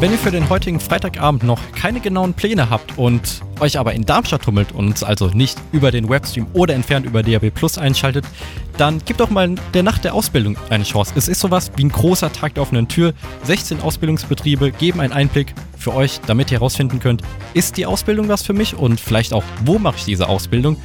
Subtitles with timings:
[0.00, 4.06] Wenn ihr für den heutigen Freitagabend noch keine genauen Pläne habt und euch aber in
[4.06, 8.24] Darmstadt tummelt und uns also nicht über den Webstream oder entfernt über DAB Plus einschaltet,
[8.78, 11.12] dann gebt doch mal der Nacht der Ausbildung eine Chance.
[11.16, 13.12] Es ist sowas wie ein großer Tag der offenen Tür.
[13.44, 18.42] 16 Ausbildungsbetriebe geben einen Einblick für euch, damit ihr herausfinden könnt, ist die Ausbildung was
[18.42, 20.78] für mich und vielleicht auch, wo mache ich diese Ausbildung.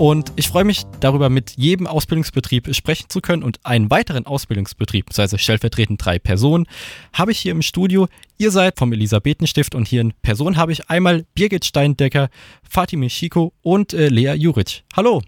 [0.00, 3.42] Und ich freue mich darüber, mit jedem Ausbildungsbetrieb sprechen zu können.
[3.42, 6.66] Und einen weiteren Ausbildungsbetrieb, also stellvertretend drei Personen,
[7.12, 8.08] habe ich hier im Studio.
[8.38, 12.30] Ihr seid vom Elisabethenstift und hier in Person habe ich einmal Birgit Steindecker,
[12.66, 14.84] Fatime Schiko und äh, Lea Juric.
[14.96, 15.20] Hallo.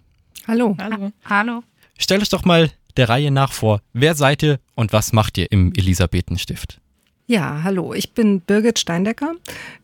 [0.47, 0.75] Hallo.
[0.79, 1.11] Hallo.
[1.23, 1.63] Hallo.
[1.99, 3.79] Stellt euch doch mal der Reihe nach vor.
[3.93, 6.81] Wer seid ihr und was macht ihr im Elisabethenstift?
[7.25, 9.35] Ja, hallo, ich bin Birgit Steindecker.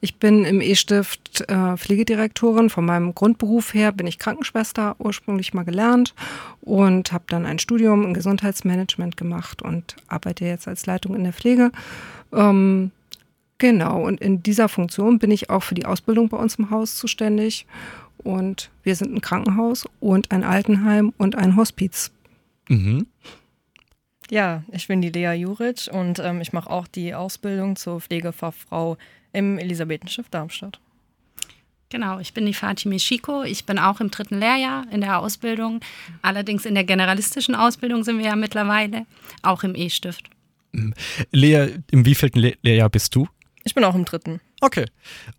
[0.02, 2.70] Ich bin im E-Stift äh, Pflegedirektorin.
[2.70, 6.14] Von meinem Grundberuf her bin ich Krankenschwester, ursprünglich mal gelernt
[6.60, 11.32] und habe dann ein Studium im Gesundheitsmanagement gemacht und arbeite jetzt als Leitung in der
[11.32, 11.72] Pflege.
[12.34, 12.92] Ähm,
[13.58, 16.98] genau, und in dieser Funktion bin ich auch für die Ausbildung bei uns im Haus
[16.98, 17.66] zuständig.
[18.18, 22.12] Und wir sind ein Krankenhaus und ein Altenheim und ein Hospiz.
[22.68, 23.08] Mhm.
[24.32, 28.98] Ja, ich bin die Lea Juric und ähm, ich mache auch die Ausbildung zur Pflegefachfrau
[29.34, 30.80] im Elisabethenschiff Darmstadt.
[31.90, 33.42] Genau, ich bin die Fatime Schiko.
[33.42, 35.80] Ich bin auch im dritten Lehrjahr in der Ausbildung.
[36.22, 39.08] Allerdings in der generalistischen Ausbildung sind wir ja mittlerweile,
[39.42, 40.30] auch im E-Stift.
[41.32, 43.28] Lea, im wievielten Le Lehrjahr bist du?
[43.64, 44.40] Ich bin auch im dritten.
[44.62, 44.86] Okay.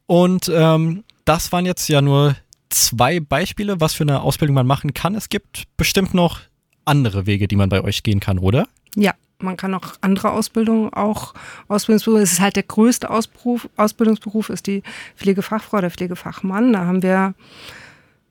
[0.07, 2.35] Und ähm, das waren jetzt ja nur
[2.69, 5.15] zwei Beispiele, was für eine Ausbildung man machen kann.
[5.15, 6.41] Es gibt bestimmt noch
[6.85, 8.67] andere Wege, die man bei euch gehen kann, oder?
[8.97, 11.35] Ja, man kann auch andere Ausbildungen, auch
[11.69, 12.23] Ausbildungsberufe.
[12.23, 14.83] Es ist halt der größte Ausberuf, Ausbildungsberuf, ist die
[15.17, 16.73] Pflegefachfrau, der Pflegefachmann.
[16.73, 17.35] Da haben wir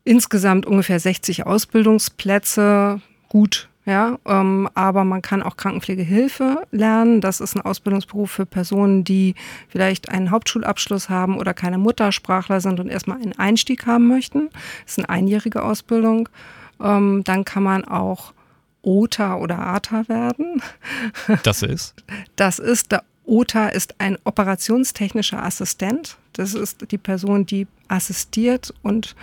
[0.03, 3.01] insgesamt ungefähr 60 Ausbildungsplätze.
[3.27, 7.21] Gut, ja, ähm, aber man kann auch Krankenpflegehilfe lernen.
[7.21, 9.35] Das ist ein Ausbildungsberuf für Personen, die
[9.67, 14.49] vielleicht einen Hauptschulabschluss haben oder keine Muttersprachler sind und erstmal einen Einstieg haben möchten.
[14.83, 16.29] Das ist eine einjährige Ausbildung.
[16.79, 18.33] Ähm, dann kann man auch
[18.89, 20.61] OTA oder ATA werden.
[21.43, 21.93] Das ist?
[22.35, 26.17] Das ist, der OTA ist ein operationstechnischer Assistent.
[26.33, 29.15] Das ist die Person, die assistiert und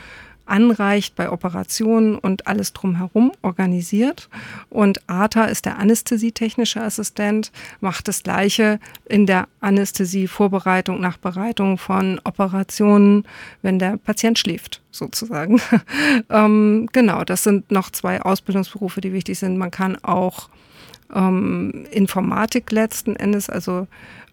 [0.47, 4.29] anreicht bei Operationen und alles drumherum organisiert.
[4.71, 13.25] Und ATA ist der anästhesietechnische Assistent, macht das Gleiche in der Anästhesie-Vorbereitung, Nachbereitung von Operationen,
[13.62, 15.61] wenn der Patient schläft, sozusagen.
[16.31, 19.59] ähm, genau, das sind noch zwei Ausbildungsberufe, die wichtig sind.
[19.59, 20.49] Man kann auch
[21.15, 23.87] ähm, Informatik letzten Endes, also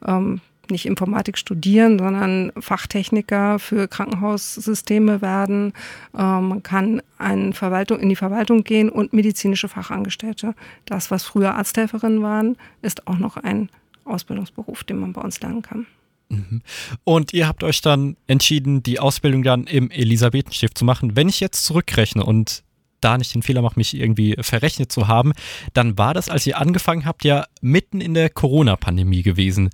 [0.05, 0.41] ähm,
[0.71, 5.73] nicht Informatik studieren, sondern Fachtechniker für Krankenhaussysteme werden.
[6.17, 10.55] Ähm, man kann eine Verwaltung, in die Verwaltung gehen und medizinische Fachangestellte.
[10.85, 13.69] Das, was früher Arzthelferinnen waren, ist auch noch ein
[14.05, 15.85] Ausbildungsberuf, den man bei uns lernen kann.
[16.29, 16.61] Mhm.
[17.03, 21.15] Und ihr habt euch dann entschieden, die Ausbildung dann im Elisabethenstift zu machen.
[21.15, 22.63] Wenn ich jetzt zurückrechne und
[23.03, 25.33] da nicht den Fehler mache, mich irgendwie verrechnet zu haben,
[25.73, 29.69] dann war das, als ihr angefangen habt, ja mitten in der Corona-Pandemie gewesen.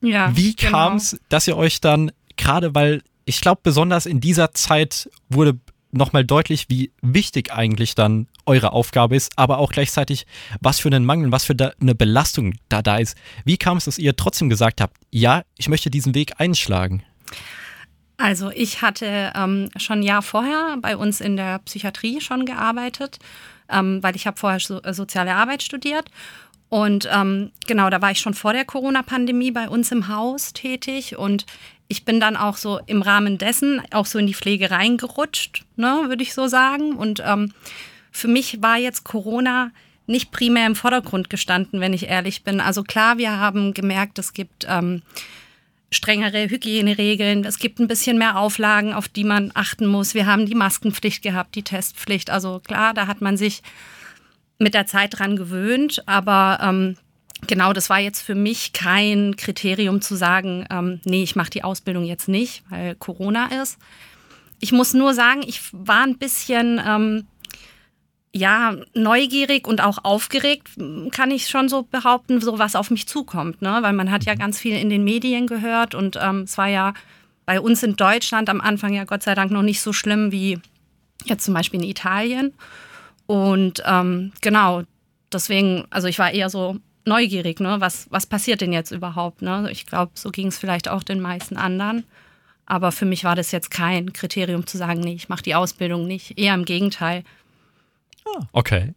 [0.00, 0.72] Ja, Wie genau.
[0.72, 5.58] kam es, dass ihr euch dann, gerade weil ich glaube, besonders in dieser Zeit wurde
[5.90, 10.26] nochmal deutlich, wie wichtig eigentlich dann eure Aufgabe ist, aber auch gleichzeitig,
[10.60, 13.16] was für einen Mangel, was für eine Belastung da da ist.
[13.44, 17.02] Wie kam es, dass ihr trotzdem gesagt habt, ja, ich möchte diesen Weg einschlagen?
[18.16, 23.18] Also ich hatte ähm, schon ein Jahr vorher bei uns in der Psychiatrie schon gearbeitet,
[23.70, 26.10] ähm, weil ich habe vorher so, äh, soziale Arbeit studiert.
[26.68, 31.16] Und ähm, genau, da war ich schon vor der Corona-Pandemie bei uns im Haus tätig
[31.16, 31.46] und
[31.88, 36.04] ich bin dann auch so im Rahmen dessen auch so in die Pflege reingerutscht, ne,
[36.08, 36.92] würde ich so sagen.
[36.92, 37.52] Und ähm,
[38.12, 39.70] für mich war jetzt Corona
[40.06, 42.60] nicht primär im Vordergrund gestanden, wenn ich ehrlich bin.
[42.60, 45.02] Also klar, wir haben gemerkt, es gibt ähm,
[45.90, 50.14] strengere Hygieneregeln, es gibt ein bisschen mehr Auflagen, auf die man achten muss.
[50.14, 52.28] Wir haben die Maskenpflicht gehabt, die Testpflicht.
[52.28, 53.62] Also klar, da hat man sich
[54.58, 56.96] mit der Zeit dran gewöhnt, aber ähm,
[57.46, 61.64] genau, das war jetzt für mich kein Kriterium zu sagen, ähm, nee, ich mache die
[61.64, 63.78] Ausbildung jetzt nicht, weil Corona ist.
[64.60, 67.26] Ich muss nur sagen, ich war ein bisschen, ähm,
[68.34, 70.68] ja, neugierig und auch aufgeregt,
[71.10, 73.78] kann ich schon so behaupten, so was auf mich zukommt, ne?
[73.80, 76.94] Weil man hat ja ganz viel in den Medien gehört und ähm, es war ja
[77.46, 80.58] bei uns in Deutschland am Anfang ja Gott sei Dank noch nicht so schlimm wie
[81.24, 82.52] jetzt zum Beispiel in Italien.
[83.28, 84.84] Und ähm, genau,
[85.30, 87.76] deswegen, also ich war eher so neugierig, ne?
[87.78, 89.42] Was, was passiert denn jetzt überhaupt?
[89.42, 89.68] Ne?
[89.70, 92.04] Ich glaube, so ging es vielleicht auch den meisten anderen.
[92.64, 96.06] Aber für mich war das jetzt kein Kriterium zu sagen, nee, ich mache die Ausbildung
[96.06, 96.38] nicht.
[96.38, 97.22] Eher im Gegenteil.
[98.24, 98.94] Ah, okay.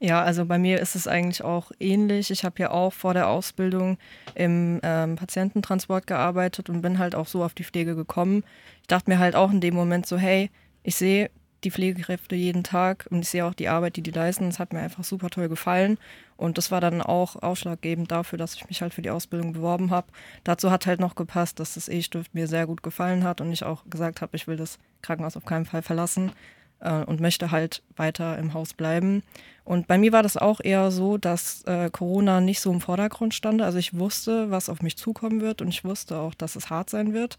[0.00, 2.30] Ja, also bei mir ist es eigentlich auch ähnlich.
[2.30, 3.98] Ich habe ja auch vor der Ausbildung
[4.34, 8.44] im ähm, Patiententransport gearbeitet und bin halt auch so auf die Pflege gekommen.
[8.80, 10.50] Ich dachte mir halt auch in dem Moment so, hey,
[10.82, 11.30] ich sehe
[11.64, 14.48] die Pflegekräfte jeden Tag und ich sehe auch die Arbeit, die die leisten.
[14.48, 15.98] Es hat mir einfach super toll gefallen
[16.36, 19.90] und das war dann auch ausschlaggebend dafür, dass ich mich halt für die Ausbildung beworben
[19.90, 20.06] habe.
[20.44, 23.64] Dazu hat halt noch gepasst, dass das E-Stift mir sehr gut gefallen hat und ich
[23.64, 26.32] auch gesagt habe, ich will das Krankenhaus auf keinen Fall verlassen
[26.80, 29.22] äh, und möchte halt weiter im Haus bleiben.
[29.64, 33.34] Und bei mir war das auch eher so, dass äh, Corona nicht so im Vordergrund
[33.34, 33.60] stand.
[33.60, 36.88] Also ich wusste, was auf mich zukommen wird und ich wusste auch, dass es hart
[36.88, 37.36] sein wird.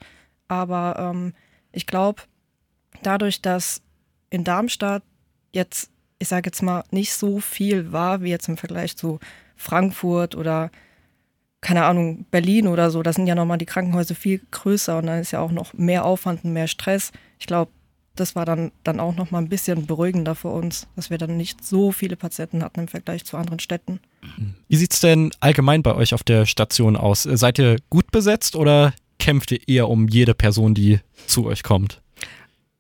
[0.48, 1.34] Aber ähm,
[1.72, 2.24] ich glaube,
[3.02, 3.82] dadurch, dass
[4.30, 5.04] in Darmstadt
[5.52, 5.90] jetzt,
[6.20, 9.20] ich sage jetzt mal, nicht so viel war, wie jetzt im Vergleich zu
[9.56, 10.72] Frankfurt oder
[11.62, 15.20] keine Ahnung, Berlin oder so, da sind ja nochmal die Krankenhäuser viel größer und dann
[15.20, 17.12] ist ja auch noch mehr Aufwand und mehr Stress.
[17.38, 17.72] Ich glaube,
[18.16, 21.66] das war dann, dann auch nochmal ein bisschen beruhigender für uns, dass wir dann nicht
[21.66, 24.00] so viele Patienten hatten im Vergleich zu anderen Städten.
[24.68, 27.24] Wie sieht es denn allgemein bei euch auf der Station aus?
[27.24, 32.02] Seid ihr gut besetzt oder kämpft ihr eher um jede Person, die zu euch kommt?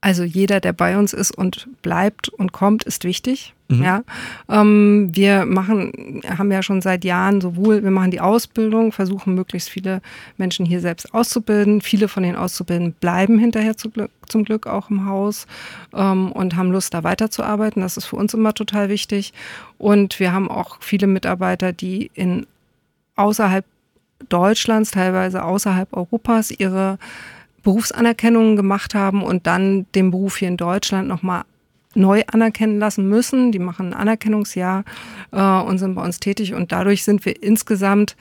[0.01, 3.53] Also jeder, der bei uns ist und bleibt und kommt, ist wichtig.
[3.67, 3.83] Mhm.
[3.83, 4.03] Ja,
[4.47, 9.69] ähm, wir machen, haben ja schon seit Jahren sowohl, wir machen die Ausbildung, versuchen möglichst
[9.69, 10.01] viele
[10.37, 11.81] Menschen hier selbst auszubilden.
[11.81, 15.47] Viele von den Auszubildenden bleiben hinterher zu Glück, zum Glück auch im Haus
[15.93, 17.81] ähm, und haben Lust, da weiterzuarbeiten.
[17.81, 19.33] Das ist für uns immer total wichtig.
[19.77, 22.47] Und wir haben auch viele Mitarbeiter, die in
[23.17, 23.65] außerhalb
[24.29, 26.97] Deutschlands, teilweise außerhalb Europas ihre
[27.63, 31.43] Berufsanerkennungen gemacht haben und dann den Beruf hier in Deutschland nochmal
[31.95, 33.51] neu anerkennen lassen müssen.
[33.51, 34.83] Die machen ein Anerkennungsjahr
[35.31, 38.15] äh, und sind bei uns tätig und dadurch sind wir insgesamt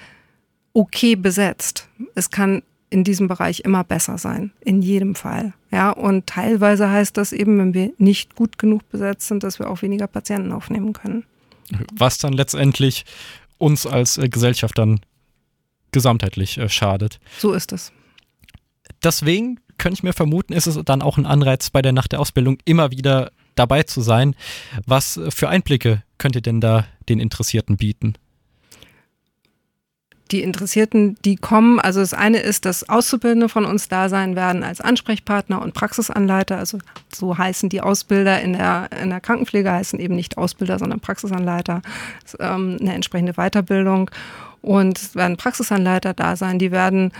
[0.72, 1.88] okay besetzt.
[2.14, 5.52] Es kann in diesem Bereich immer besser sein, in jedem Fall.
[5.70, 9.68] Ja, und teilweise heißt das eben, wenn wir nicht gut genug besetzt sind, dass wir
[9.68, 11.24] auch weniger Patienten aufnehmen können.
[11.92, 13.04] Was dann letztendlich
[13.58, 15.00] uns als äh, Gesellschaft dann
[15.92, 17.20] gesamtheitlich äh, schadet.
[17.38, 17.92] So ist es
[19.02, 22.20] deswegen könnte ich mir vermuten, ist es dann auch ein Anreiz bei der Nacht der
[22.20, 24.34] Ausbildung immer wieder dabei zu sein.
[24.86, 28.14] Was für Einblicke könnt ihr denn da den Interessierten bieten?
[30.30, 34.62] die Interessierten, die kommen, also das eine ist, dass Auszubildende von uns da sein werden
[34.62, 36.58] als Ansprechpartner und Praxisanleiter.
[36.58, 36.78] Also
[37.12, 41.82] so heißen die Ausbilder in der, in der Krankenpflege, heißen eben nicht Ausbilder, sondern Praxisanleiter.
[42.22, 44.10] Das ähm, eine entsprechende Weiterbildung.
[44.60, 47.12] Und es werden Praxisanleiter da sein, die werden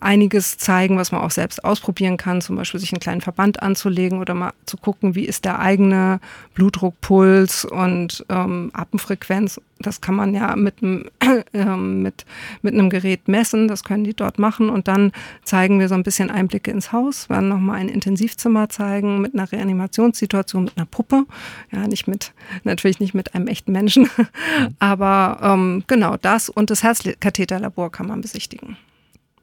[0.00, 4.18] einiges zeigen, was man auch selbst ausprobieren kann, zum Beispiel sich einen kleinen Verband anzulegen
[4.18, 6.20] oder mal zu gucken, wie ist der eigene
[6.54, 9.60] Blutdruck, Puls und ähm, Atemfrequenz.
[9.78, 11.06] Das kann man ja mit einem,
[11.52, 12.24] äh, mit,
[12.62, 15.12] mit einem Gerät messen, das können die dort machen und dann
[15.42, 19.50] zeigen wir so ein bisschen Einblicke ins Haus, werden nochmal ein Intensivzimmer zeigen mit einer
[19.50, 21.24] Reanimationssituation, mit einer Puppe,
[21.72, 22.32] ja, nicht mit,
[22.64, 24.08] natürlich nicht mit einem echten Menschen,
[24.78, 28.76] aber ähm, genau das und das Herzkatheterlabor kann man besichtigen.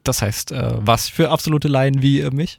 [0.04, 2.58] Das heißt, äh, was für absolute Laien wie äh, mich?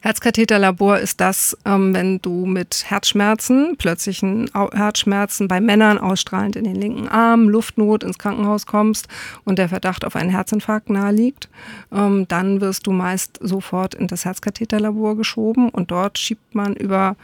[0.00, 6.74] Herzkatheterlabor ist das, ähm, wenn du mit Herzschmerzen, plötzlichen Herzschmerzen bei Männern ausstrahlend in den
[6.74, 9.06] linken Arm, Luftnot ins Krankenhaus kommst
[9.44, 11.48] und der Verdacht auf einen Herzinfarkt naheliegt,
[11.92, 17.16] ähm, dann wirst du meist sofort in das Herzkatheterlabor geschoben und dort schiebt man über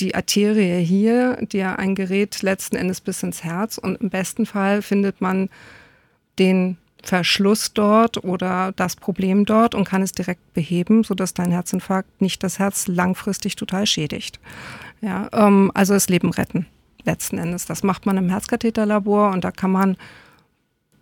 [0.00, 4.82] die Arterie hier, dir ein Gerät letzten Endes bis ins Herz und im besten Fall
[4.82, 5.50] findet man
[6.38, 12.20] den Verschluss dort oder das Problem dort und kann es direkt beheben, sodass dein Herzinfarkt
[12.20, 14.40] nicht das Herz langfristig total schädigt.
[15.00, 16.66] Ja, ähm, also das Leben retten
[17.04, 17.66] letzten Endes.
[17.66, 19.96] Das macht man im Herzkatheterlabor und da kann man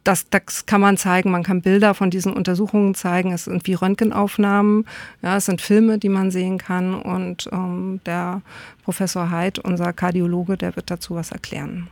[0.04, 3.32] das, das kann man zeigen, man kann Bilder von diesen Untersuchungen zeigen.
[3.32, 4.86] Es sind wie Röntgenaufnahmen,
[5.20, 6.94] ja, es sind Filme, die man sehen kann.
[6.94, 8.40] Und ähm, der
[8.84, 11.88] Professor Heid, unser Kardiologe, der wird dazu was erklären.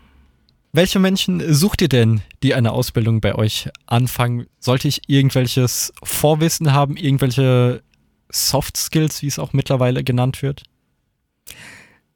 [0.77, 4.45] Welche Menschen sucht ihr denn, die eine Ausbildung bei euch anfangen?
[4.59, 7.83] Sollte ich irgendwelches Vorwissen haben, irgendwelche
[8.29, 10.65] Soft Skills, wie es auch mittlerweile genannt wird?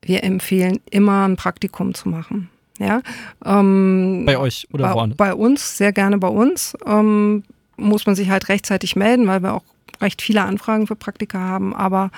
[0.02, 2.50] Wir empfehlen immer ein Praktikum zu machen.
[2.78, 3.00] Ja,
[3.46, 5.16] ähm, bei euch oder bei, woanders?
[5.16, 6.76] Bei uns, sehr gerne bei uns.
[6.84, 7.44] Ähm,
[7.78, 9.64] muss man sich halt rechtzeitig melden, weil wir auch
[10.02, 11.74] recht viele Anfragen für Praktika haben.
[11.74, 12.10] Aber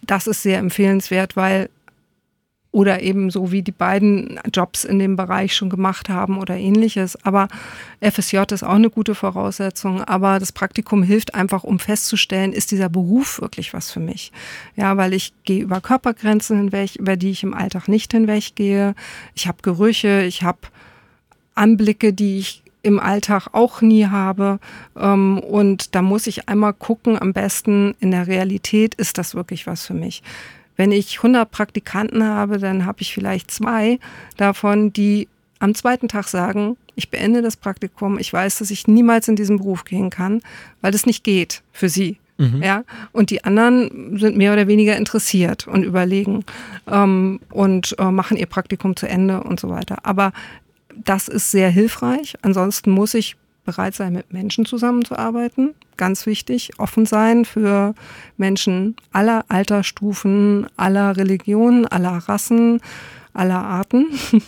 [0.00, 1.68] das ist sehr empfehlenswert, weil
[2.72, 7.16] oder eben so wie die beiden Jobs in dem Bereich schon gemacht haben oder ähnliches.
[7.24, 7.48] Aber
[8.00, 10.04] FSJ ist auch eine gute Voraussetzung.
[10.04, 14.30] Aber das Praktikum hilft einfach, um festzustellen, ist dieser Beruf wirklich was für mich?
[14.76, 18.94] Ja, weil ich gehe über Körpergrenzen hinweg, über die ich im Alltag nicht hinweggehe.
[19.34, 20.60] Ich habe Gerüche, ich habe
[21.56, 24.60] Anblicke, die ich im Alltag auch nie habe.
[24.96, 29.66] Ähm, und da muss ich einmal gucken, am besten in der Realität ist das wirklich
[29.66, 30.22] was für mich.
[30.80, 33.98] Wenn ich 100 Praktikanten habe, dann habe ich vielleicht zwei
[34.38, 39.28] davon, die am zweiten Tag sagen, ich beende das Praktikum, ich weiß, dass ich niemals
[39.28, 40.40] in diesen Beruf gehen kann,
[40.80, 42.16] weil das nicht geht für sie.
[42.38, 42.62] Mhm.
[42.62, 46.46] Ja, und die anderen sind mehr oder weniger interessiert und überlegen
[46.90, 49.98] ähm, und äh, machen ihr Praktikum zu Ende und so weiter.
[50.04, 50.32] Aber
[50.96, 52.36] das ist sehr hilfreich.
[52.40, 53.36] Ansonsten muss ich
[53.70, 55.74] bereit sein, mit Menschen zusammenzuarbeiten.
[55.96, 57.94] Ganz wichtig, offen sein für
[58.36, 62.80] Menschen aller Altersstufen, aller Religionen, aller Rassen,
[63.32, 64.06] aller Arten.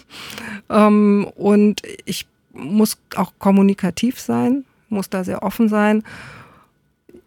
[0.71, 6.03] Ähm, und ich muss auch kommunikativ sein, muss da sehr offen sein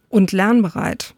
[0.10, 1.14] und lernbereit.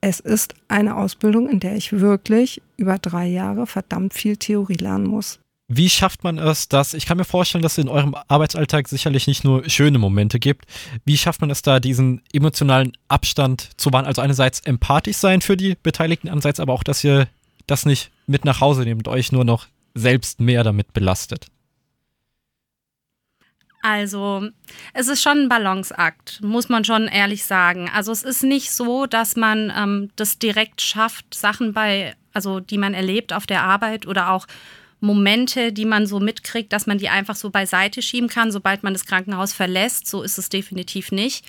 [0.00, 5.08] Es ist eine Ausbildung, in der ich wirklich über drei Jahre verdammt viel Theorie lernen
[5.08, 5.40] muss.
[5.66, 9.26] Wie schafft man es, dass, ich kann mir vorstellen, dass es in eurem Arbeitsalltag sicherlich
[9.26, 10.66] nicht nur schöne Momente gibt.
[11.06, 14.04] Wie schafft man es da, diesen emotionalen Abstand zu wahren?
[14.04, 17.28] Also einerseits empathisch sein für die Beteiligten, andererseits aber auch, dass ihr
[17.66, 21.46] das nicht mit nach Hause nehmt, euch nur noch selbst mehr damit belastet.
[23.80, 24.48] Also,
[24.94, 27.90] es ist schon ein Balanceakt, muss man schon ehrlich sagen.
[27.94, 32.78] Also, es ist nicht so, dass man ähm, das direkt schafft, Sachen bei, also die
[32.78, 34.46] man erlebt auf der Arbeit oder auch
[35.04, 38.94] Momente, die man so mitkriegt, dass man die einfach so beiseite schieben kann, sobald man
[38.94, 40.08] das Krankenhaus verlässt.
[40.08, 41.44] So ist es definitiv nicht.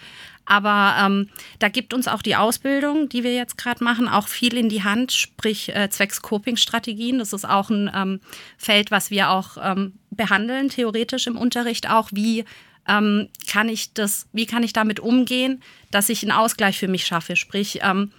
[0.45, 4.55] Aber ähm, da gibt uns auch die Ausbildung, die wir jetzt gerade machen, auch viel
[4.55, 7.17] in die Hand, sprich äh, zwecks Coping-Strategien.
[7.17, 8.19] Das ist auch ein ähm,
[8.57, 12.09] Feld, was wir auch ähm, behandeln, theoretisch im Unterricht auch.
[12.12, 12.45] Wie
[12.88, 17.07] ähm, kann ich das, wie kann ich damit umgehen, dass ich einen Ausgleich für mich
[17.07, 17.35] schaffe?
[17.35, 18.12] Sprich, ähm,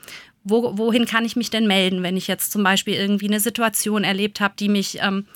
[0.49, 4.05] wo, wohin kann ich mich denn melden, wenn ich jetzt zum Beispiel irgendwie eine Situation
[4.05, 5.27] erlebt habe, die mich ähm,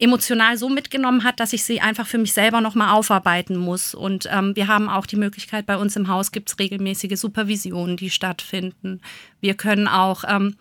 [0.00, 3.94] emotional so mitgenommen hat, dass ich sie einfach für mich selber nochmal aufarbeiten muss.
[3.94, 7.96] Und ähm, wir haben auch die Möglichkeit, bei uns im Haus gibt es regelmäßige Supervisionen,
[7.96, 9.00] die stattfinden.
[9.40, 10.56] Wir können auch ähm,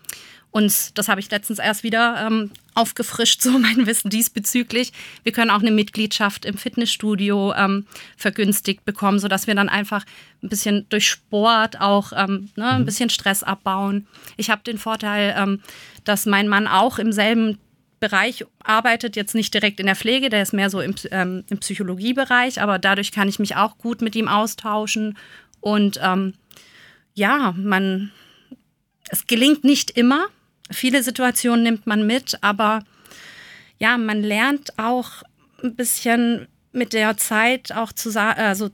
[0.51, 4.91] uns, das habe ich letztens erst wieder ähm, aufgefrischt, so mein Wissen diesbezüglich.
[5.23, 7.85] Wir können auch eine Mitgliedschaft im Fitnessstudio ähm,
[8.15, 10.05] vergünstigt bekommen, sodass wir dann einfach
[10.43, 12.85] ein bisschen durch Sport auch ähm, ne, ein mhm.
[12.85, 14.07] bisschen Stress abbauen.
[14.37, 15.61] Ich habe den Vorteil, ähm,
[16.03, 17.59] dass mein Mann auch im selben
[17.99, 21.57] Bereich arbeitet, jetzt nicht direkt in der Pflege, der ist mehr so im, ähm, im
[21.57, 25.17] Psychologiebereich, aber dadurch kann ich mich auch gut mit ihm austauschen.
[25.61, 26.33] Und ähm,
[27.15, 28.11] ja, man,
[29.09, 30.27] es gelingt nicht immer,
[30.71, 32.83] Viele Situationen nimmt man mit, aber
[33.79, 35.23] ja, man lernt auch
[35.63, 38.69] ein bisschen mit der Zeit auch zu, also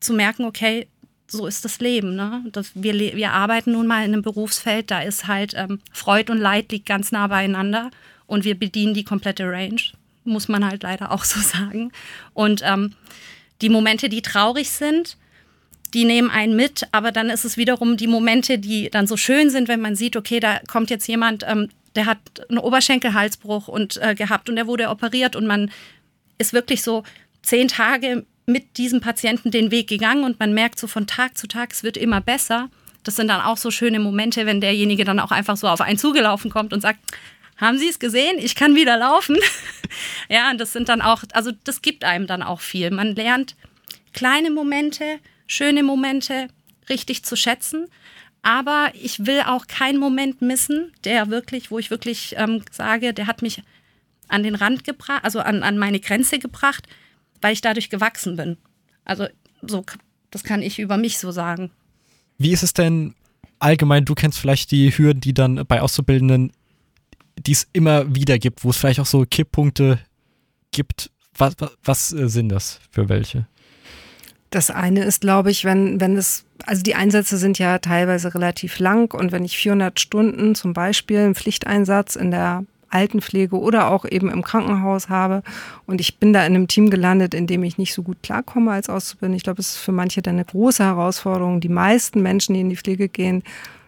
[0.00, 0.88] zu merken, okay,
[1.26, 2.14] so ist das Leben.
[2.14, 2.44] Ne?
[2.52, 6.38] Das, wir, wir arbeiten nun mal in einem Berufsfeld, da ist halt ähm, Freud und
[6.38, 7.90] Leid liegt ganz nah beieinander
[8.26, 9.80] und wir bedienen die komplette Range,
[10.24, 11.92] muss man halt leider auch so sagen.
[12.34, 12.94] Und ähm,
[13.62, 15.16] die Momente, die traurig sind,
[15.94, 19.50] die nehmen einen mit, aber dann ist es wiederum die Momente, die dann so schön
[19.50, 22.18] sind, wenn man sieht, okay, da kommt jetzt jemand, ähm, der hat
[22.48, 25.70] einen Oberschenkelhalsbruch und äh, gehabt und der wurde operiert und man
[26.38, 27.04] ist wirklich so
[27.42, 31.46] zehn Tage mit diesem Patienten den Weg gegangen und man merkt so von Tag zu
[31.46, 32.70] Tag, es wird immer besser.
[33.04, 35.98] Das sind dann auch so schöne Momente, wenn derjenige dann auch einfach so auf einen
[35.98, 37.00] zugelaufen kommt und sagt,
[37.56, 38.38] haben Sie es gesehen?
[38.38, 39.36] Ich kann wieder laufen.
[40.28, 42.90] ja, und das sind dann auch, also das gibt einem dann auch viel.
[42.90, 43.54] Man lernt
[44.12, 45.18] kleine Momente,
[45.52, 46.48] schöne Momente
[46.88, 47.86] richtig zu schätzen.
[48.42, 53.26] Aber ich will auch keinen Moment missen, der wirklich, wo ich wirklich ähm, sage, der
[53.26, 53.62] hat mich
[54.28, 56.88] an den Rand gebracht, also an, an meine Grenze gebracht,
[57.40, 58.56] weil ich dadurch gewachsen bin.
[59.04, 59.28] Also
[59.60, 59.84] so,
[60.30, 61.70] das kann ich über mich so sagen.
[62.38, 63.14] Wie ist es denn
[63.62, 66.52] allgemein, du kennst vielleicht die Hürden, die dann bei Auszubildenden,
[67.38, 70.00] die es immer wieder gibt, wo es vielleicht auch so Kipppunkte
[70.72, 71.10] gibt.
[71.36, 73.46] Was, was, was äh, sind das für welche?
[74.52, 78.78] Das eine ist, glaube ich, wenn, wenn es, also die Einsätze sind ja teilweise relativ
[78.78, 84.04] lang und wenn ich 400 Stunden zum Beispiel einen Pflichteinsatz in der Altenpflege oder auch
[84.04, 85.42] eben im Krankenhaus habe
[85.86, 88.72] und ich bin da in einem Team gelandet, in dem ich nicht so gut klarkomme
[88.72, 89.38] als Auszubildende.
[89.38, 91.60] Ich glaube, es ist für manche dann eine große Herausforderung.
[91.60, 93.42] Die meisten Menschen, die in die Pflege gehen,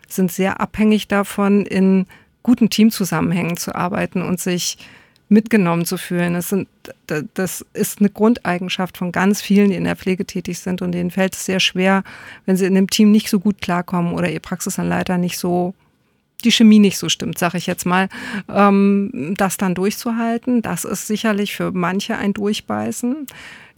[0.08, 2.06] sind sehr abhängig davon, in
[2.42, 4.78] guten Teamzusammenhängen zu arbeiten und sich
[5.34, 6.32] mitgenommen zu fühlen.
[6.32, 6.68] Das, sind,
[7.34, 11.10] das ist eine Grundeigenschaft von ganz vielen, die in der Pflege tätig sind und denen
[11.10, 12.02] fällt es sehr schwer,
[12.46, 15.74] wenn sie in dem Team nicht so gut klarkommen oder ihr Praxisanleiter nicht so
[16.44, 18.08] die Chemie nicht so stimmt, sage ich jetzt mal,
[18.48, 20.62] ähm, das dann durchzuhalten.
[20.62, 23.26] Das ist sicherlich für manche ein Durchbeißen.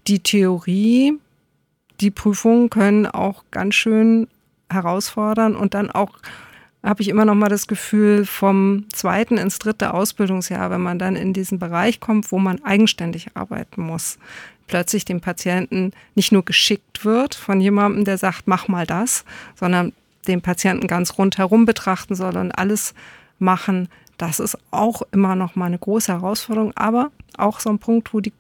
[0.09, 1.15] Die Theorie,
[2.01, 4.27] die Prüfungen können auch ganz schön
[4.69, 6.11] herausfordern und dann auch
[6.87, 11.17] habe ich immer noch mal das Gefühl, vom zweiten ins dritte Ausbildungsjahr, wenn man dann
[11.17, 14.19] in diesen Bereich kommt, wo man eigenständig arbeiten muss,
[14.69, 19.25] plötzlich dem Patienten nicht nur geschickt wird von jemandem, der sagt, mach mal das,
[19.55, 19.93] sondern
[20.29, 22.95] den Patienten ganz rundherum betrachten soll und alles
[23.39, 23.89] machen.
[24.17, 28.21] Das ist auch immer noch mal eine große Herausforderung, aber auch so ein Punkt, wo
[28.21, 28.33] die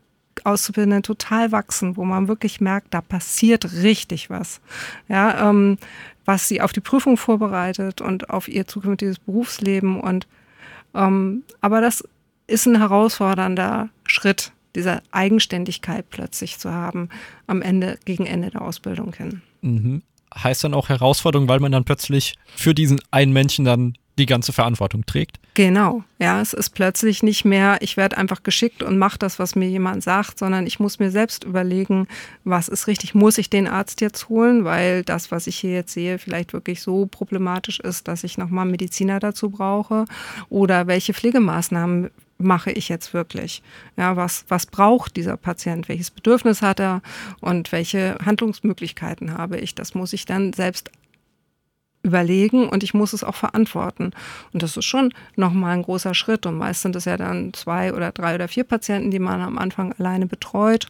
[0.45, 4.61] Auszubildenden total wachsen, wo man wirklich merkt, da passiert richtig was.
[5.09, 5.79] Ja, ähm,
[6.27, 9.99] was sie auf die Prüfung vorbereitet und auf ihr zukünftiges Berufsleben.
[9.99, 10.27] Und
[10.95, 12.05] ähm, aber das
[12.47, 17.09] ist ein herausfordernder Schritt, diese Eigenständigkeit plötzlich zu haben
[17.47, 19.41] am Ende, gegen Ende der Ausbildung hin.
[19.63, 20.03] Mhm.
[20.37, 24.53] Heißt dann auch Herausforderung, weil man dann plötzlich für diesen einen Menschen dann die ganze
[24.53, 25.39] Verantwortung trägt.
[25.55, 29.55] Genau, ja, es ist plötzlich nicht mehr, ich werde einfach geschickt und mache das, was
[29.55, 32.07] mir jemand sagt, sondern ich muss mir selbst überlegen,
[32.45, 35.93] was ist richtig, muss ich den Arzt jetzt holen, weil das, was ich hier jetzt
[35.93, 40.07] sehe, vielleicht wirklich so problematisch ist, dass ich nochmal Mediziner dazu brauche
[40.49, 43.63] oder welche Pflegemaßnahmen mache ich jetzt wirklich?
[43.97, 45.89] Ja, was, was braucht dieser Patient?
[45.89, 47.01] Welches Bedürfnis hat er?
[47.41, 49.75] Und welche Handlungsmöglichkeiten habe ich?
[49.75, 50.91] Das muss ich dann selbst
[52.07, 54.13] überlegen und ich muss es auch verantworten.
[54.53, 56.47] Und das ist schon nochmal ein großer Schritt.
[56.47, 59.59] Und meist sind es ja dann zwei oder drei oder vier Patienten, die man am
[59.59, 60.87] Anfang alleine betreut.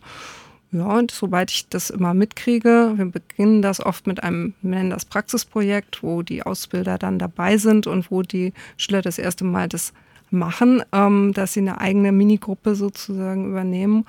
[0.72, 4.90] Ja, und soweit ich das immer mitkriege, wir beginnen das oft mit einem, wir nennen
[4.90, 9.68] das Praxisprojekt, wo die Ausbilder dann dabei sind und wo die Schüler das erste Mal
[9.68, 9.92] das
[10.30, 14.04] machen, ähm, dass sie eine eigene Minigruppe sozusagen übernehmen.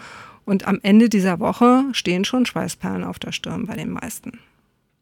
[0.45, 4.39] Und am Ende dieser Woche stehen schon Schweißperlen auf der Stirn bei den meisten.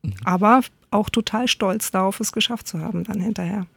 [0.03, 0.13] Mhm.
[0.23, 0.61] Aber
[0.95, 3.67] auch total stolz darauf, es geschafft zu haben dann hinterher.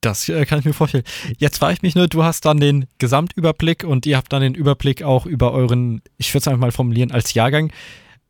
[0.00, 1.04] Das äh, kann ich mir vorstellen.
[1.38, 4.54] Jetzt frage ich mich nur, du hast dann den Gesamtüberblick und ihr habt dann den
[4.54, 7.72] Überblick auch über euren, ich würde es einfach mal formulieren, als Jahrgang.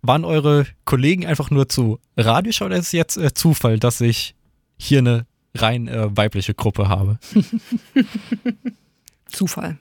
[0.00, 4.34] Waren eure Kollegen einfach nur zu radisch oder ist es jetzt äh, Zufall, dass ich
[4.78, 7.18] hier eine rein äh, weibliche Gruppe habe?
[9.26, 9.76] Zufall.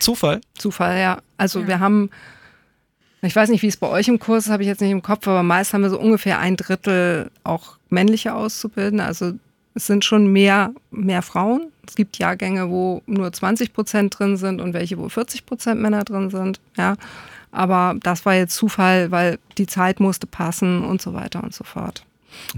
[0.00, 0.40] Zufall?
[0.54, 1.18] Zufall, ja.
[1.36, 1.68] Also ja.
[1.68, 2.10] wir haben
[3.22, 5.02] ich weiß nicht, wie es bei euch im Kurs ist, habe ich jetzt nicht im
[5.02, 9.04] Kopf, aber meist haben wir so ungefähr ein Drittel auch männliche Auszubildende.
[9.04, 9.32] Also
[9.74, 11.72] es sind schon mehr, mehr Frauen.
[11.86, 16.04] Es gibt Jahrgänge, wo nur 20 Prozent drin sind und welche, wo 40 Prozent Männer
[16.04, 16.60] drin sind.
[16.76, 16.96] Ja.
[17.50, 21.64] Aber das war jetzt Zufall, weil die Zeit musste passen und so weiter und so
[21.64, 22.04] fort.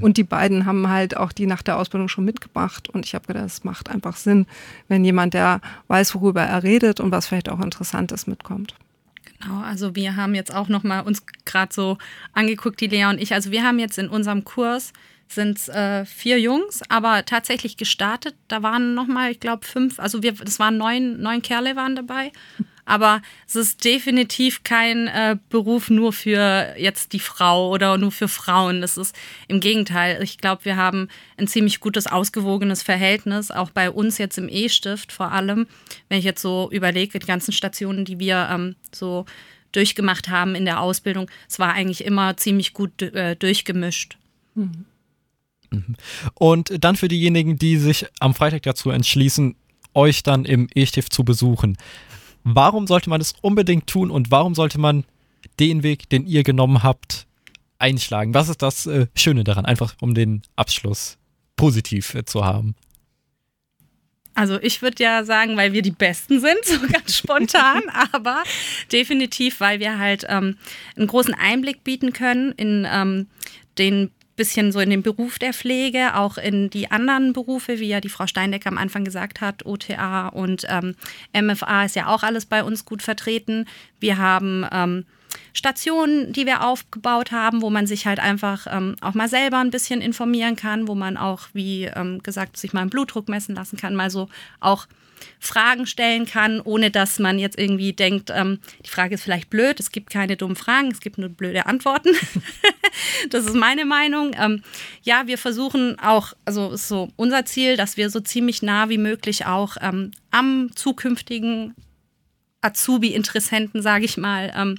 [0.01, 2.89] Und die beiden haben halt auch die nach der Ausbildung schon mitgebracht.
[2.89, 4.47] Und ich habe gedacht, es macht einfach Sinn,
[4.89, 8.75] wenn jemand, der weiß, worüber er redet und was vielleicht auch interessant ist, mitkommt.
[9.41, 11.99] Genau, also wir haben jetzt auch noch mal uns gerade so
[12.33, 13.33] angeguckt, die Lea und ich.
[13.33, 14.93] Also wir haben jetzt in unserem Kurs
[15.29, 18.35] sind äh, vier Jungs, aber tatsächlich gestartet.
[18.49, 20.01] Da waren noch mal, ich glaube, fünf.
[20.01, 22.33] Also wir, das waren neun, neun Kerle waren dabei.
[22.91, 28.27] Aber es ist definitiv kein äh, Beruf nur für jetzt die Frau oder nur für
[28.27, 28.81] Frauen.
[28.81, 29.15] Das ist
[29.47, 30.21] im Gegenteil.
[30.25, 35.13] Ich glaube, wir haben ein ziemlich gutes, ausgewogenes Verhältnis, auch bei uns jetzt im E-Stift
[35.13, 35.69] vor allem.
[36.09, 39.25] Wenn ich jetzt so überlege, die ganzen Stationen, die wir ähm, so
[39.71, 44.19] durchgemacht haben in der Ausbildung, es war eigentlich immer ziemlich gut äh, durchgemischt.
[44.57, 44.85] Mhm.
[46.35, 49.55] Und dann für diejenigen, die sich am Freitag dazu entschließen,
[49.95, 51.77] euch dann im E-Stift zu besuchen.
[52.45, 55.05] Warum sollte man es unbedingt tun und warum sollte man
[55.59, 57.27] den Weg, den ihr genommen habt,
[57.79, 58.35] einschlagen?
[58.35, 61.19] Was ist das äh, Schöne daran, einfach um den Abschluss
[61.57, 62.75] positiv äh, zu haben?
[64.35, 68.43] Also ich würde ja sagen, weil wir die Besten sind, so ganz spontan, aber
[68.93, 70.57] definitiv, weil wir halt ähm,
[70.97, 73.27] einen großen Einblick bieten können in ähm,
[73.79, 78.01] den bisschen so in den Beruf der Pflege, auch in die anderen Berufe, wie ja
[78.01, 80.95] die Frau Steindecker am Anfang gesagt hat, OTA und ähm,
[81.39, 83.67] MFA ist ja auch alles bei uns gut vertreten.
[83.99, 85.05] Wir haben ähm,
[85.53, 89.71] Stationen, die wir aufgebaut haben, wo man sich halt einfach ähm, auch mal selber ein
[89.71, 93.77] bisschen informieren kann, wo man auch, wie ähm, gesagt, sich mal einen Blutdruck messen lassen
[93.77, 94.87] kann, mal so auch
[95.39, 99.81] Fragen stellen kann, ohne dass man jetzt irgendwie denkt, ähm, die Frage ist vielleicht blöd,
[99.81, 102.11] es gibt keine dummen Fragen, es gibt nur blöde Antworten.
[103.31, 104.33] das ist meine Meinung.
[104.39, 104.63] Ähm,
[105.03, 108.99] ja, wir versuchen auch, also ist so unser Ziel, dass wir so ziemlich nah wie
[108.99, 111.75] möglich auch ähm, am zukünftigen
[112.63, 114.77] Azubi-Interessenten, sage ich mal, ähm,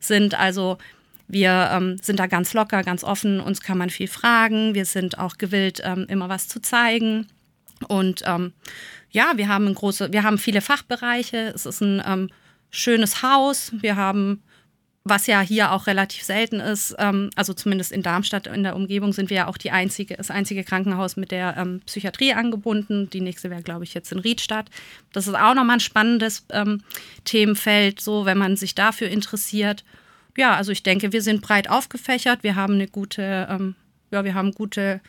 [0.00, 0.38] sind.
[0.38, 0.78] Also
[1.28, 5.18] wir ähm, sind da ganz locker, ganz offen, uns kann man viel fragen, wir sind
[5.18, 7.26] auch gewillt, ähm, immer was zu zeigen.
[7.86, 8.52] Und ähm,
[9.10, 11.52] ja, wir haben große, wir haben viele Fachbereiche.
[11.54, 12.30] Es ist ein ähm,
[12.70, 13.72] schönes Haus.
[13.80, 14.42] Wir haben
[15.08, 19.12] was ja hier auch relativ selten ist, ähm, also zumindest in Darmstadt in der Umgebung
[19.12, 23.10] sind wir ja auch die einzige, das einzige Krankenhaus mit der ähm, Psychiatrie angebunden.
[23.10, 24.70] Die nächste wäre, glaube ich, jetzt in Riedstadt.
[25.12, 26.82] Das ist auch nochmal ein spannendes ähm,
[27.24, 29.84] Themenfeld, so wenn man sich dafür interessiert.
[30.36, 32.42] Ja, also ich denke, wir sind breit aufgefächert.
[32.42, 33.74] Wir haben eine gute, ähm,
[34.10, 35.00] ja, wir haben gute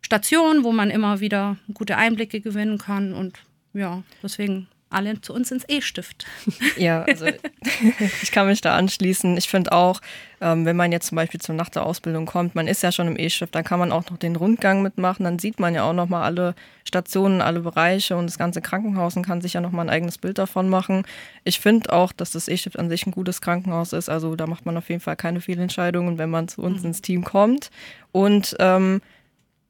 [0.00, 3.38] Stationen, wo man immer wieder gute Einblicke gewinnen kann und
[3.72, 6.26] ja, deswegen alle zu uns ins E-Stift.
[6.76, 7.26] Ja, also
[8.22, 9.36] ich kann mich da anschließen.
[9.36, 10.00] Ich finde auch,
[10.40, 13.06] ähm, wenn man jetzt zum Beispiel zur Nacht der Ausbildung kommt, man ist ja schon
[13.06, 15.92] im E-Stift, dann kann man auch noch den Rundgang mitmachen, dann sieht man ja auch
[15.92, 19.90] nochmal alle Stationen, alle Bereiche und das ganze Krankenhaus und kann sich ja nochmal ein
[19.90, 21.04] eigenes Bild davon machen.
[21.44, 24.64] Ich finde auch, dass das E-Stift an sich ein gutes Krankenhaus ist, also da macht
[24.64, 26.86] man auf jeden Fall keine Fehlentscheidungen, wenn man zu uns mhm.
[26.86, 27.70] ins Team kommt.
[28.12, 29.02] Und ähm,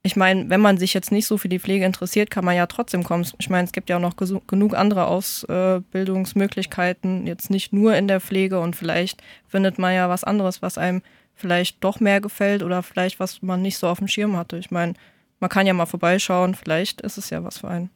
[0.03, 2.67] ich meine, wenn man sich jetzt nicht so für die Pflege interessiert, kann man ja
[2.67, 3.27] trotzdem kommen.
[3.39, 8.21] Ich meine, es gibt ja auch noch genug andere Ausbildungsmöglichkeiten, jetzt nicht nur in der
[8.21, 11.03] Pflege und vielleicht findet man ja was anderes, was einem
[11.35, 14.57] vielleicht doch mehr gefällt oder vielleicht was man nicht so auf dem Schirm hatte.
[14.57, 14.95] Ich meine,
[15.39, 17.91] man kann ja mal vorbeischauen, vielleicht ist es ja was für einen.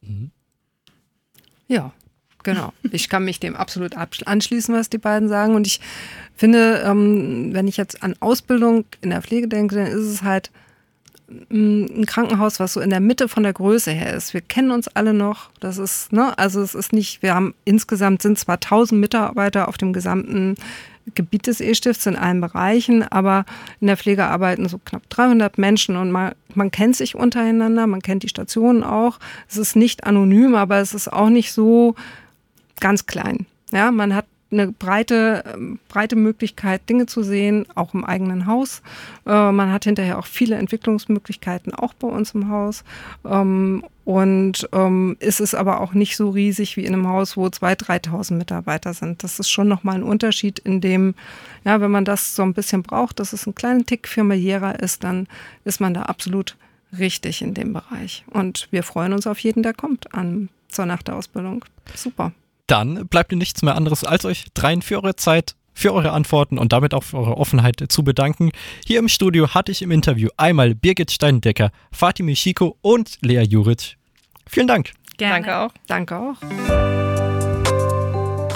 [0.00, 0.32] Mhm.
[1.68, 1.92] Ja,
[2.42, 2.72] genau.
[2.90, 5.54] Ich kann mich dem absolut anschließen, was die beiden sagen.
[5.54, 5.78] Und ich
[6.34, 10.50] finde, ähm, wenn ich jetzt an Ausbildung in der Pflege denke, dann ist es halt
[11.50, 14.32] ein Krankenhaus, was so in der Mitte von der Größe her ist.
[14.32, 15.50] Wir kennen uns alle noch.
[15.60, 19.76] Das ist, ne, also es ist nicht, wir haben insgesamt sind zwar 1000 Mitarbeiter auf
[19.76, 20.54] dem gesamten
[21.14, 23.44] Gebiet des E-Stifts in allen Bereichen, aber
[23.80, 28.02] in der Pflege arbeiten so knapp 300 Menschen und man, man kennt sich untereinander, man
[28.02, 29.18] kennt die Stationen auch.
[29.48, 31.94] Es ist nicht anonym, aber es ist auch nicht so
[32.80, 33.46] ganz klein.
[33.70, 38.82] Ja, man hat eine breite, ähm, breite Möglichkeit, Dinge zu sehen, auch im eigenen Haus.
[39.26, 42.84] Äh, man hat hinterher auch viele Entwicklungsmöglichkeiten, auch bei uns im Haus.
[43.24, 47.46] Ähm, und ähm, ist es aber auch nicht so riesig wie in einem Haus, wo
[47.46, 49.22] 2.000, 3.000 Mitarbeiter sind.
[49.22, 51.14] Das ist schon nochmal ein Unterschied, in dem,
[51.64, 55.04] ja, wenn man das so ein bisschen braucht, dass es ein kleinen Tick familiärer ist,
[55.04, 55.26] dann
[55.64, 56.56] ist man da absolut
[56.98, 58.24] richtig in dem Bereich.
[58.30, 61.66] Und wir freuen uns auf jeden, der kommt an zur Nacht der Ausbildung.
[61.94, 62.32] Super
[62.68, 66.58] dann bleibt mir nichts mehr anderes, als euch dreien für eure Zeit, für eure Antworten
[66.58, 68.50] und damit auch für eure Offenheit zu bedanken.
[68.86, 73.96] Hier im Studio hatte ich im Interview einmal Birgit Steindecker, Fatimi Schiko und Lea Juric.
[74.48, 74.92] Vielen Dank.
[75.16, 75.34] Gerne.
[75.34, 75.72] Danke auch.
[75.86, 76.36] Danke auch.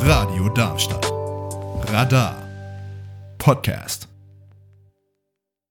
[0.04, 1.10] Radio Darmstadt.
[1.92, 2.42] Radar.
[3.38, 4.11] Podcast.